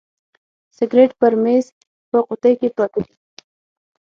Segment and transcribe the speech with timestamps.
[0.77, 1.65] سګرېټ پر میز
[2.09, 3.13] په قوطۍ کي پراته دي.